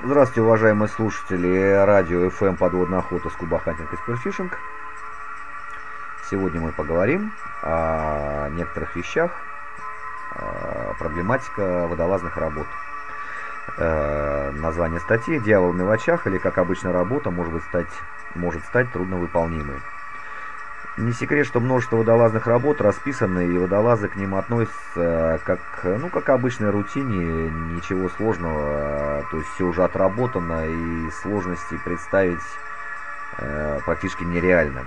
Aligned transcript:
Здравствуйте, 0.00 0.42
уважаемые 0.42 0.88
слушатели 0.88 1.84
радио 1.84 2.26
FM 2.26 2.56
«Подводная 2.56 2.98
охота» 2.98 3.30
с 3.30 3.32
Кубахантинг 3.34 3.92
и 3.92 3.96
Спирфишинг. 3.96 4.58
Сегодня 6.28 6.60
мы 6.60 6.72
поговорим 6.72 7.32
о 7.62 8.48
некоторых 8.50 8.96
вещах, 8.96 9.44
проблематика 10.98 11.86
водолазных 11.86 12.36
работ. 12.36 12.66
Э, 13.76 14.50
название 14.50 14.98
статьи 14.98 15.38
«Дьявол 15.38 15.70
в 15.70 15.76
мелочах» 15.76 16.26
или, 16.26 16.38
как 16.38 16.58
обычно, 16.58 16.92
работа 16.92 17.30
может, 17.30 17.62
стать, 17.62 17.88
может 18.34 18.64
стать 18.64 18.90
трудновыполнимой. 18.92 19.80
Не 20.96 21.12
секрет, 21.12 21.44
что 21.44 21.58
множество 21.58 21.96
водолазных 21.96 22.46
работ 22.46 22.80
расписаны, 22.80 23.48
и 23.48 23.58
водолазы 23.58 24.06
к 24.06 24.14
ним 24.14 24.36
относятся 24.36 25.40
как, 25.44 25.58
ну, 25.82 26.08
как 26.08 26.28
обычной 26.28 26.70
рутине, 26.70 27.50
ничего 27.50 28.08
сложного, 28.08 29.24
то 29.28 29.36
есть 29.36 29.48
все 29.54 29.64
уже 29.64 29.82
отработано, 29.82 30.66
и 30.68 31.10
сложности 31.10 31.80
представить 31.84 32.38
э, 33.38 33.80
практически 33.84 34.22
нереально. 34.22 34.84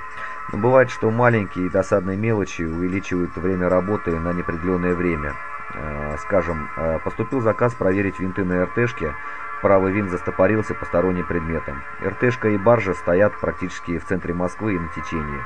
Но 0.53 0.59
бывает, 0.59 0.89
что 0.89 1.11
маленькие 1.11 1.70
досадные 1.70 2.16
мелочи 2.16 2.61
увеличивают 2.61 3.35
время 3.35 3.67
работы 3.67 4.17
на 4.17 4.31
неопределенное 4.31 4.95
время. 4.95 5.33
Э, 5.73 6.16
скажем, 6.21 6.69
э, 6.77 6.99
поступил 7.03 7.41
заказ 7.41 7.73
проверить 7.73 8.17
винты 8.17 8.45
на 8.45 8.63
РТшке, 8.63 9.13
правый 9.61 9.91
винт 9.91 10.09
застопорился 10.09 10.73
посторонним 10.73 11.25
предметом. 11.25 11.81
РТшка 12.03 12.49
и 12.49 12.57
баржа 12.57 12.93
стоят 12.93 13.38
практически 13.39 13.99
в 13.99 14.05
центре 14.05 14.33
Москвы 14.33 14.75
и 14.75 14.80
на 14.80 14.88
течении. 14.89 15.41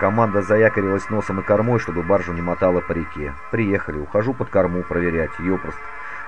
Команда 0.00 0.42
заякорилась 0.42 1.08
носом 1.10 1.40
и 1.40 1.42
кормой, 1.42 1.78
чтобы 1.78 2.02
баржу 2.02 2.32
не 2.32 2.42
мотала 2.42 2.80
по 2.80 2.92
реке. 2.92 3.34
Приехали, 3.50 3.98
ухожу 3.98 4.34
под 4.34 4.50
корму 4.50 4.82
проверять, 4.82 5.30
ёпрост. 5.38 5.78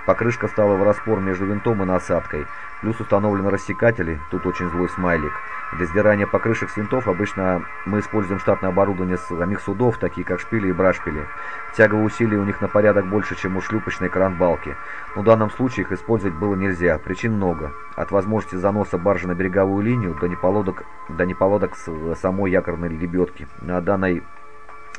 Покрышка 0.06 0.48
стала 0.48 0.76
в 0.76 0.82
распор 0.82 1.20
между 1.20 1.46
винтом 1.46 1.82
и 1.82 1.86
насадкой. 1.86 2.46
Плюс 2.82 3.00
установлены 3.00 3.48
рассекатели, 3.50 4.20
тут 4.30 4.46
очень 4.46 4.68
злой 4.68 4.90
смайлик. 4.90 5.32
Для 5.72 5.86
сдирания 5.86 6.26
покрышек 6.26 6.68
с 6.70 6.76
винтов 6.76 7.08
обычно 7.08 7.64
мы 7.86 8.00
используем 8.00 8.38
штатное 8.38 8.70
оборудование 8.70 9.16
самих 9.16 9.60
судов, 9.60 9.96
такие 9.98 10.26
как 10.26 10.40
шпили 10.40 10.68
и 10.68 10.72
брашпили. 10.72 11.26
Тяговые 11.74 12.06
усилия 12.06 12.36
у 12.36 12.44
них 12.44 12.60
на 12.60 12.68
порядок 12.68 13.06
больше, 13.06 13.34
чем 13.34 13.56
у 13.56 13.62
шлюпочной 13.62 14.10
кран-балки. 14.10 14.76
Но 15.16 15.22
в 15.22 15.24
данном 15.24 15.50
случае 15.50 15.84
их 15.84 15.92
использовать 15.92 16.36
было 16.36 16.54
нельзя, 16.54 16.98
причин 16.98 17.32
много. 17.32 17.72
От 17.96 18.10
возможности 18.10 18.56
заноса 18.56 18.98
баржи 18.98 19.26
на 19.26 19.34
береговую 19.34 19.82
линию 19.82 20.14
до 20.20 20.28
неполодок, 20.28 20.84
до 21.08 21.24
неполодок 21.24 21.76
с 21.76 22.14
самой 22.20 22.50
якорной 22.50 22.90
лебедки. 22.90 23.48
На 23.62 23.80
данной 23.80 24.22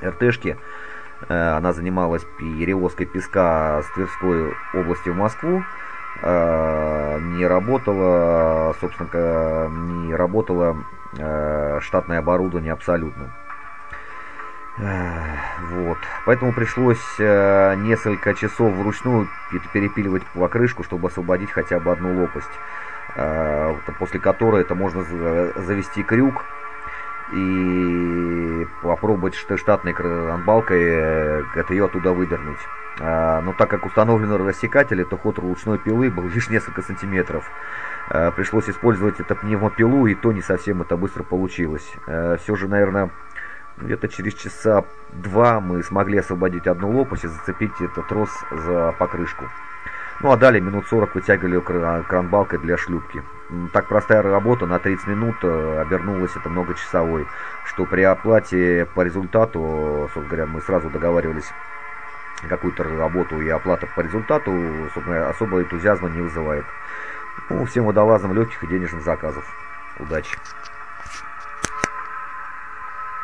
РТшке 0.04 0.58
Э, 0.58 0.60
она 1.28 1.74
занималась 1.74 2.24
перевозкой 2.38 3.06
песка 3.06 3.82
с 3.84 3.94
Тверской 3.94 4.54
области 4.74 5.10
в 5.10 5.16
Москву. 5.16 5.64
Э, 6.22 7.20
не 7.20 7.46
работала, 7.46 8.76
собственно, 8.80 9.68
не 10.06 10.16
работало 10.16 10.78
э, 11.18 11.80
штатное 11.82 12.20
оборудование 12.20 12.74
абсолютно. 12.74 13.34
Вот. 14.78 15.98
Поэтому 16.26 16.52
пришлось 16.52 17.00
несколько 17.18 18.34
часов 18.34 18.74
вручную 18.74 19.30
перепиливать 19.72 20.24
покрышку, 20.34 20.84
чтобы 20.84 21.08
освободить 21.08 21.50
хотя 21.50 21.80
бы 21.80 21.94
одну 21.94 22.20
лопасть. 22.20 22.52
После 23.98 24.20
которой 24.20 24.64
это 24.64 24.76
можно 24.76 25.02
завести 25.56 26.04
крюк 26.04 26.44
и 27.34 28.68
попробовать 28.82 29.36
штатной 29.36 29.94
кранбалкой 29.94 30.84
э, 30.84 31.44
это 31.56 31.74
ее 31.74 31.86
оттуда 31.86 32.12
выдернуть. 32.12 32.60
А, 33.00 33.42
но 33.42 33.54
так 33.54 33.70
как 33.70 33.86
установлены 33.86 34.38
рассекатели, 34.38 35.04
то 35.04 35.18
ход 35.18 35.40
ручной 35.40 35.78
пилы 35.78 36.10
был 36.10 36.28
лишь 36.30 36.50
несколько 36.50 36.82
сантиметров. 36.82 37.50
А, 38.10 38.32
пришлось 38.32 38.70
использовать 38.70 39.20
это 39.20 39.36
пневмопилу, 39.36 40.06
и 40.08 40.16
то 40.16 40.32
не 40.32 40.42
совсем 40.42 40.82
это 40.82 40.96
быстро 40.96 41.24
получилось. 41.24 41.92
А, 42.08 42.38
все 42.38 42.56
же, 42.56 42.68
наверное, 42.68 43.10
где-то 43.78 44.08
через 44.08 44.34
часа 44.34 44.86
два 45.12 45.60
мы 45.60 45.84
смогли 45.84 46.20
освободить 46.20 46.68
одну 46.68 46.92
лопасть 46.92 47.26
и 47.26 47.28
зацепить 47.28 47.74
этот 47.82 48.08
трос 48.08 48.30
за 48.52 48.94
покрышку. 48.98 49.46
Ну 50.22 50.32
а 50.32 50.38
далее 50.38 50.62
минут 50.62 50.88
40 50.88 51.16
вытягивали 51.16 51.60
кранбалкой 52.04 52.60
для 52.60 52.78
шлюпки. 52.78 53.22
Так 53.74 53.88
простая 53.88 54.24
работа 54.24 54.66
на 54.66 54.80
30 54.80 55.08
минут 55.08 55.36
э, 55.44 55.80
обернулась 55.80 56.36
это 56.36 56.50
многочасовой, 56.50 57.28
что 57.64 57.86
при 57.86 58.02
оплате 58.02 58.88
по 58.96 59.02
результату, 59.02 60.10
собственно 60.14 60.28
говоря, 60.28 60.46
мы 60.48 60.62
сразу 60.62 60.90
договаривались 60.90 61.52
какую-то 62.50 62.84
работу 62.84 63.40
и 63.40 63.50
оплата 63.50 63.88
по 63.96 64.02
результату, 64.02 64.52
собственно, 64.94 65.30
особо 65.30 65.62
энтузиазма 65.62 66.10
не 66.10 66.22
вызывает. 66.22 66.66
Ну, 67.50 67.66
всем 67.66 67.86
водолазам 67.86 68.34
легких 68.34 68.64
и 68.64 68.68
денежных 68.68 69.04
заказов. 69.04 69.46
Удачи! 70.00 70.36